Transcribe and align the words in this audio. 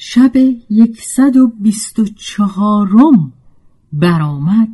شب 0.00 0.36
یکصد 0.70 1.36
و 1.36 1.46
بیست 1.46 1.98
و 1.98 2.04
چهارم 2.04 3.32
برآمد. 3.92 4.68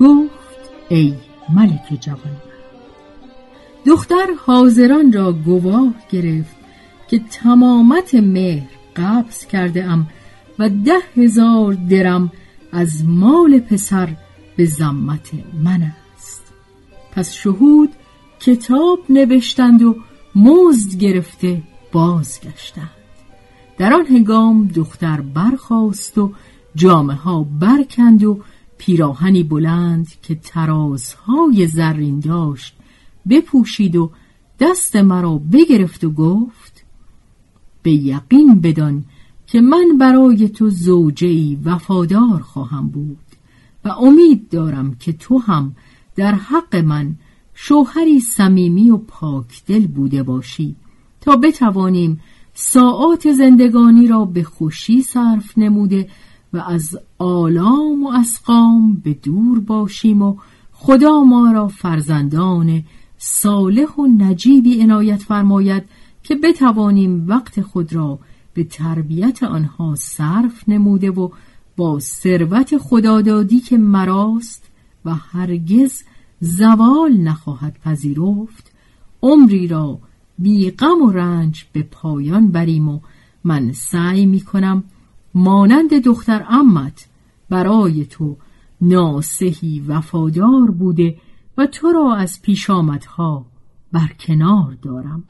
گفت 0.00 0.30
ای 0.88 1.14
ملک 1.48 2.00
جوان 2.00 2.18
دختر 3.86 4.26
حاضران 4.46 5.12
را 5.12 5.32
گواه 5.32 5.94
گرفت 6.10 6.56
که 7.08 7.18
تمامت 7.18 8.14
مهر 8.14 8.68
قبض 8.96 9.46
کرده 9.46 9.84
ام 9.84 10.06
و 10.58 10.68
ده 10.68 10.98
هزار 11.16 11.72
درم 11.90 12.32
از 12.72 13.04
مال 13.04 13.58
پسر 13.58 14.16
به 14.56 14.64
زمت 14.64 15.30
من 15.64 15.92
است. 16.14 16.42
پس 17.12 17.32
شهود 17.32 17.90
کتاب 18.40 18.98
نوشتند 19.08 19.82
و 19.82 19.96
مزد 20.34 20.98
گرفته 20.98 21.62
بازگشتند. 21.92 22.90
در 23.78 23.94
آن 23.94 24.06
هنگام 24.06 24.66
دختر 24.66 25.20
برخاست 25.20 26.18
و 26.18 26.32
جامعه 26.74 27.16
ها 27.16 27.42
برکند 27.60 28.24
و 28.24 28.40
پیراهنی 28.78 29.42
بلند 29.42 30.08
که 30.22 30.34
ترازهای 30.34 31.66
زرین 31.66 32.20
داشت 32.20 32.76
بپوشید 33.28 33.96
و 33.96 34.10
دست 34.60 34.96
مرا 34.96 35.40
بگرفت 35.52 36.04
و 36.04 36.10
گفت 36.10 36.84
به 37.82 37.92
یقین 37.92 38.60
بدان 38.60 39.04
که 39.52 39.60
من 39.60 39.98
برای 40.00 40.48
تو 40.48 40.70
زوجهی 40.70 41.58
وفادار 41.64 42.40
خواهم 42.40 42.88
بود 42.88 43.18
و 43.84 43.88
امید 43.88 44.48
دارم 44.48 44.94
که 44.94 45.12
تو 45.12 45.38
هم 45.38 45.74
در 46.16 46.34
حق 46.34 46.76
من 46.76 47.14
شوهری 47.54 48.20
صمیمی 48.20 48.90
و 48.90 48.96
پاکدل 48.96 49.86
بوده 49.86 50.22
باشی 50.22 50.76
تا 51.20 51.36
بتوانیم 51.36 52.20
ساعات 52.54 53.32
زندگانی 53.32 54.06
را 54.06 54.24
به 54.24 54.42
خوشی 54.42 55.02
صرف 55.02 55.58
نموده 55.58 56.08
و 56.52 56.58
از 56.58 56.98
آلام 57.18 58.04
و 58.04 58.08
اسقام 58.08 58.94
به 59.04 59.14
دور 59.14 59.60
باشیم 59.60 60.22
و 60.22 60.36
خدا 60.72 61.20
ما 61.20 61.52
را 61.52 61.68
فرزندان 61.68 62.84
صالح 63.18 63.94
و 63.98 64.06
نجیبی 64.06 64.82
عنایت 64.82 65.22
فرماید 65.22 65.82
که 66.22 66.34
بتوانیم 66.34 67.24
وقت 67.28 67.60
خود 67.60 67.92
را 67.92 68.18
به 68.54 68.64
تربیت 68.64 69.42
آنها 69.42 69.94
صرف 69.94 70.68
نموده 70.68 71.10
و 71.10 71.28
با 71.76 71.98
ثروت 71.98 72.78
خدادادی 72.78 73.60
که 73.60 73.78
مراست 73.78 74.70
و 75.04 75.14
هرگز 75.14 76.02
زوال 76.40 77.16
نخواهد 77.16 77.78
پذیرفت 77.84 78.72
عمری 79.22 79.68
را 79.68 79.98
بی 80.38 80.70
غم 80.70 81.02
و 81.02 81.10
رنج 81.10 81.64
به 81.72 81.82
پایان 81.82 82.48
بریم 82.48 82.88
و 82.88 83.00
من 83.44 83.72
سعی 83.72 84.26
می 84.26 84.40
کنم 84.40 84.84
مانند 85.34 86.04
دختر 86.04 86.46
امت 86.48 87.08
برای 87.50 88.04
تو 88.04 88.36
ناسهی 88.80 89.84
وفادار 89.88 90.70
بوده 90.70 91.16
و 91.58 91.66
تو 91.66 91.92
را 91.92 92.14
از 92.14 92.42
پیشامدها 92.42 93.46
برکنار 93.92 94.76
دارم. 94.82 95.24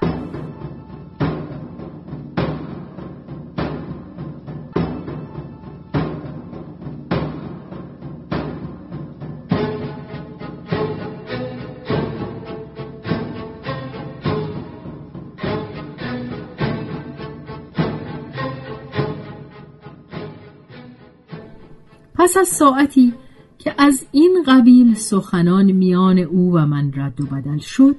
پس 22.23 22.37
از 22.37 22.49
ساعتی 22.49 23.13
که 23.59 23.75
از 23.79 24.07
این 24.13 24.45
قبیل 24.47 24.95
سخنان 24.95 25.73
میان 25.73 26.19
او 26.19 26.53
و 26.53 26.67
من 26.67 26.93
رد 26.97 27.21
و 27.21 27.27
بدل 27.27 27.59
شد 27.59 27.97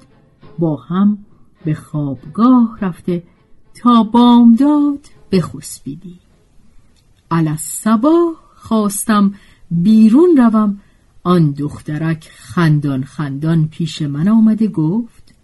با 0.60 0.76
هم 0.76 1.18
به 1.66 1.74
خوابگاه 1.74 2.78
رفته 2.82 3.24
تا 3.76 4.04
بامداد 4.04 5.00
بخسبیدی 5.32 6.20
الاسبا 7.32 8.34
خواستم 8.56 9.34
بیرون 9.72 10.38
روم 10.38 10.80
آن 11.24 11.52
دخترک 11.52 12.30
خندان 12.36 13.04
خندان 13.04 13.68
پیش 13.68 14.02
من 14.02 14.28
آمده 14.28 14.68
گفت 14.68 15.36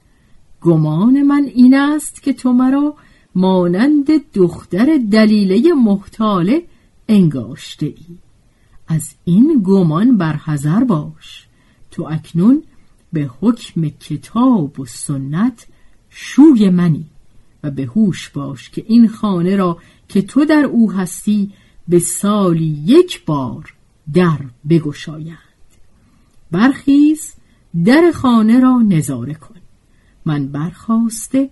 گمان 0.62 1.24
من 1.24 1.44
این 1.44 1.76
است 1.76 2.24
که 2.24 2.34
تو 2.34 2.54
مرا 2.54 2.96
مانند 3.36 4.32
دختر 4.34 5.00
دلیله 5.12 5.74
محتاله 5.74 6.64
انگاشته 7.08 7.86
ای 7.86 8.18
از 8.92 9.14
این 9.26 9.64
گمان 9.66 10.18
برحذر 10.18 10.84
باش. 10.84 11.48
تو 11.92 12.08
اکنون 12.12 12.64
به 13.14 13.30
حکم 13.42 13.90
کتاب 13.90 14.80
و 14.80 14.86
سنت 14.86 15.68
شوی 16.10 16.70
منی 16.70 17.06
و 17.64 17.72
به 17.72 17.84
هوش 17.84 18.30
باش 18.30 18.70
که 18.70 18.84
این 18.88 19.08
خانه 19.08 19.56
را 19.56 19.78
که 20.08 20.22
تو 20.22 20.46
در 20.46 20.64
او 20.64 20.92
هستی 20.92 21.54
به 21.88 22.00
سالی 22.00 22.84
یک 22.86 23.26
بار 23.26 23.74
در 24.14 24.40
بگشایند 24.70 25.38
برخیز 26.52 27.34
در 27.86 28.12
خانه 28.14 28.60
را 28.60 28.82
نظاره 28.82 29.34
کن. 29.34 29.56
من 30.26 30.48
برخواسته 30.48 31.50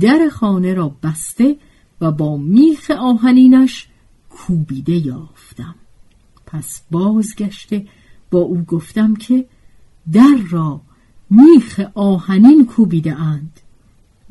در 0.00 0.28
خانه 0.32 0.74
را 0.74 0.96
بسته 1.02 1.56
و 2.00 2.10
با 2.10 2.36
میخ 2.36 2.90
آهنینش 2.90 3.88
کوبیده 4.30 4.92
یافتم. 4.92 5.74
پس 6.52 6.82
بازگشته 6.90 7.86
با 8.30 8.38
او 8.38 8.62
گفتم 8.62 9.14
که 9.14 9.46
در 10.12 10.38
را 10.50 10.80
میخ 11.30 11.80
آهنین 11.94 12.66
کوبیده 12.66 13.20
اند. 13.20 13.60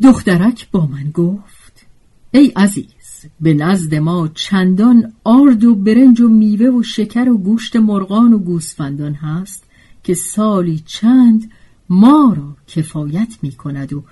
دخترک 0.04 0.72
با 0.72 0.86
من 0.86 1.12
گفت 1.12 1.86
ای 2.32 2.48
عزیز 2.56 3.26
به 3.42 3.54
نزد 3.54 3.96
ما 3.96 4.28
چندان 4.28 5.14
آرد 5.24 5.64
و 5.64 5.76
برنج 5.76 6.22
و 6.22 6.28
میوه 6.28 6.66
و 6.66 6.84
شکر 6.84 7.30
و 7.30 7.38
گوشت 7.38 7.76
مرغان 7.76 8.34
و 8.34 8.38
گوسفندان 8.38 9.14
هست 9.14 9.64
که 10.04 10.14
سالی 10.14 10.84
چند 10.86 11.52
ما 11.90 12.36
را 12.38 12.58
کفایت 12.68 13.38
می 13.42 13.52
کند 13.52 13.94
و 13.94 14.04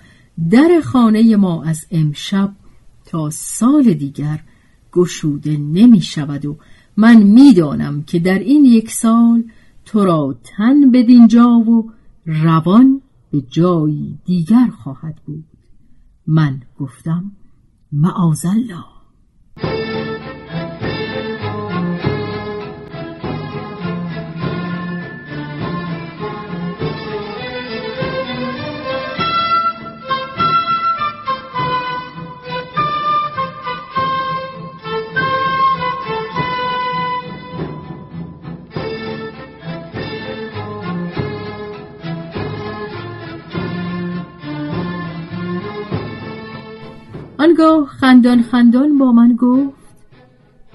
در 0.50 0.82
خانه 0.84 1.36
ما 1.36 1.64
از 1.64 1.86
امشب 1.92 2.52
تا 3.06 3.30
سال 3.30 3.94
دیگر 3.94 4.40
گشوده 4.92 5.58
نمی 5.58 6.02
شود 6.02 6.46
و 6.46 6.58
من 7.00 7.24
می‌دانم 7.24 8.04
که 8.04 8.20
در 8.20 8.40
این 8.40 8.66
یک 8.66 8.92
سال 8.92 9.44
تو 9.86 10.06
را 10.06 10.36
تن 10.44 10.92
به 10.92 11.04
دینجا 11.04 11.50
و 11.50 11.92
روان 12.26 13.02
به 13.32 13.42
جایی 13.42 14.18
دیگر 14.26 14.68
خواهد 14.84 15.16
بود. 15.26 15.46
من 16.28 16.62
گفتم 16.80 17.32
معاذالله 17.92 18.99
آنگاه 47.40 47.86
خندان 47.88 48.42
خندان 48.42 48.98
با 48.98 49.12
من 49.12 49.36
گفت 49.36 49.76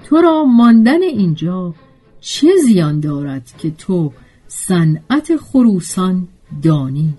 تو 0.03 0.21
را 0.21 0.43
ماندن 0.43 1.01
اینجا 1.01 1.75
چه 2.19 2.47
زیان 2.65 2.99
دارد 2.99 3.53
که 3.57 3.71
تو 3.71 4.11
صنعت 4.47 5.37
خروسان 5.37 6.27
دانی؟ 6.63 7.13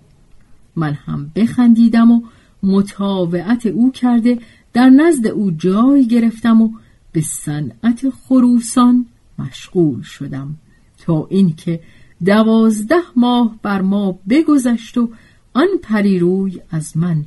من 0.77 0.93
هم 0.93 1.31
بخندیدم 1.37 2.11
و 2.11 2.23
متابعت 2.63 3.67
او 3.67 3.93
کرده 3.93 4.39
در 4.73 4.91
نزد 4.91 5.27
او 5.27 5.51
جای 5.51 6.07
گرفتم 6.07 6.63
و 6.63 6.71
به 7.13 7.21
صنعت 7.21 8.11
خروسان 8.11 9.07
مشغول 9.39 10.03
شدم 10.03 10.55
تا 10.99 11.27
اینکه 11.31 11.81
دوازده 12.25 13.03
ماه 13.17 13.57
بر 13.63 13.83
ما 13.83 14.19
بگذشت 14.29 14.99
و 14.99 15.11
آن 15.55 15.69
پریروی 15.83 16.61
از 16.71 16.97
من 16.97 17.25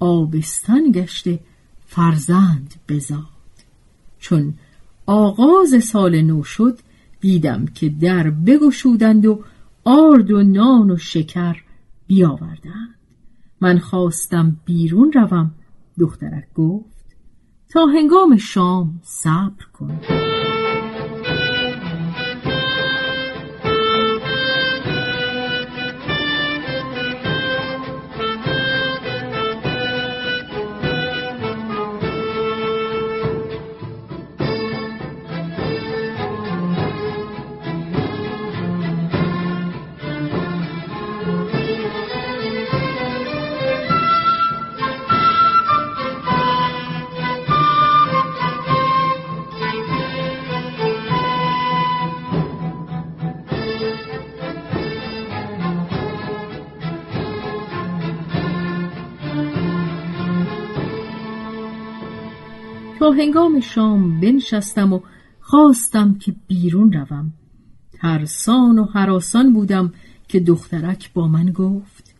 آبستان 0.00 0.92
گشته 0.92 1.38
فرزند 1.94 2.74
بزاد. 2.88 3.18
چون 4.18 4.54
آغاز 5.06 5.84
سال 5.84 6.22
نو 6.22 6.42
شد 6.42 6.78
دیدم 7.20 7.64
که 7.66 7.88
در 7.88 8.30
بگشودند 8.30 9.26
و 9.26 9.44
آرد 9.84 10.30
و 10.30 10.42
نان 10.42 10.90
و 10.90 10.96
شکر 10.96 11.62
بیاوردند. 12.06 12.94
من 13.60 13.78
خواستم 13.78 14.56
بیرون 14.64 15.12
روم 15.12 15.54
دخترک 15.98 16.54
گفت 16.54 17.16
تا 17.68 17.86
هنگام 17.86 18.36
شام 18.36 19.00
صبر 19.02 19.64
کن. 19.72 20.00
هنگام 63.10 63.60
شام 63.60 64.20
بنشستم 64.20 64.92
و 64.92 65.00
خواستم 65.40 66.14
که 66.14 66.34
بیرون 66.46 66.92
روم. 66.92 67.32
ترسان 67.92 68.78
و 68.78 68.84
حراسان 68.84 69.52
بودم 69.52 69.92
که 70.28 70.40
دخترک 70.40 71.12
با 71.12 71.28
من 71.28 71.50
گفت 71.50 72.14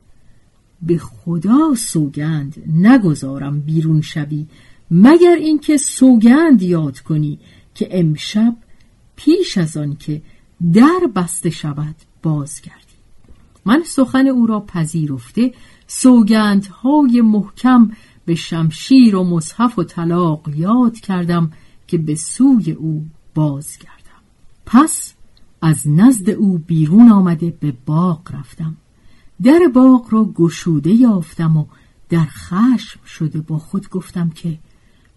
به 0.82 0.98
خدا 0.98 1.74
سوگند 1.74 2.62
نگذارم 2.74 3.60
بیرون 3.60 4.00
شوی 4.00 4.46
مگر 4.90 5.34
اینکه 5.34 5.76
سوگند 5.76 6.62
یاد 6.62 7.00
کنی 7.00 7.38
که 7.74 7.88
امشب 7.90 8.56
پیش 9.16 9.58
از 9.58 9.76
آن 9.76 9.96
که 9.96 10.22
در 10.72 11.00
بسته 11.16 11.50
شود 11.50 11.94
بازگردی. 12.22 12.78
من 13.64 13.82
سخن 13.86 14.26
او 14.26 14.46
را 14.46 14.60
پذیرفته 14.60 15.52
سوگندهای 15.86 17.20
محکم 17.20 17.90
به 18.24 18.34
شمشیر 18.34 19.16
و 19.16 19.24
مصحف 19.24 19.78
و 19.78 19.84
طلاق 19.84 20.48
یاد 20.54 21.00
کردم 21.00 21.52
که 21.86 21.98
به 21.98 22.14
سوی 22.14 22.72
او 22.72 23.06
بازگردم. 23.34 24.22
پس 24.66 25.14
از 25.62 25.88
نزد 25.88 26.30
او 26.30 26.58
بیرون 26.58 27.12
آمده 27.12 27.54
به 27.60 27.74
باغ 27.86 28.34
رفتم. 28.34 28.76
در 29.42 29.60
باغ 29.74 30.06
را 30.10 30.32
گشوده 30.34 30.90
یافتم 30.90 31.56
و 31.56 31.64
در 32.08 32.24
خشم 32.24 33.00
شده 33.04 33.40
با 33.40 33.58
خود 33.58 33.88
گفتم 33.88 34.30
که 34.30 34.58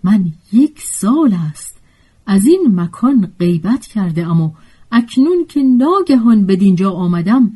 من 0.04 0.34
یک 0.54 0.82
سال 0.82 1.34
است 1.34 1.82
از 2.26 2.46
این 2.46 2.72
مکان 2.76 3.32
غیبت 3.40 3.86
کرده 3.86 4.28
اما 4.28 4.54
اکنون 4.92 5.46
که 5.50 5.64
ناگهان 5.64 6.46
به 6.46 6.56
دینجا 6.56 6.92
آمدم 6.92 7.52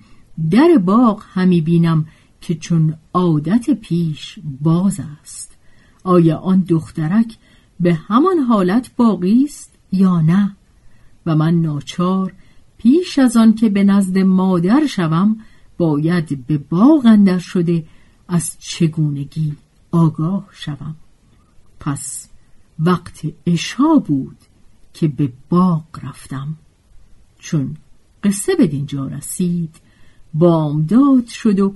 در 0.51 0.77
باغ 0.85 1.23
همی 1.33 1.61
بینم 1.61 2.05
که 2.41 2.55
چون 2.55 2.95
عادت 3.13 3.69
پیش 3.69 4.39
باز 4.61 4.99
است. 5.21 5.57
آیا 6.03 6.37
آن 6.37 6.59
دخترک 6.59 7.37
به 7.79 7.93
همان 7.93 8.39
حالت 8.39 8.91
باقی 8.95 9.43
است 9.43 9.77
یا 9.91 10.21
نه؟ 10.21 10.55
و 11.25 11.35
من 11.35 11.61
ناچار 11.61 12.33
پیش 12.77 13.19
از 13.19 13.37
آن 13.37 13.55
که 13.55 13.69
به 13.69 13.83
نزد 13.83 14.17
مادر 14.17 14.85
شوم 14.85 15.37
باید 15.77 16.45
به 16.47 16.57
باغ 16.57 17.05
اندر 17.05 17.39
شده 17.39 17.85
از 18.27 18.55
چگونگی 18.59 19.55
آگاه 19.91 20.47
شوم. 20.51 20.95
پس 21.79 22.29
وقت 22.79 23.21
اشا 23.45 23.95
بود 23.95 24.37
که 24.93 25.07
به 25.07 25.31
باغ 25.49 25.85
رفتم. 26.03 26.57
چون 27.39 27.77
قصه 28.23 28.55
به 28.55 28.67
دینجا 28.67 29.07
رسید 29.07 29.75
بامداد 30.33 31.27
شد 31.27 31.59
و 31.59 31.75